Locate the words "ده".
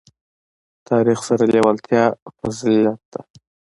3.11-3.21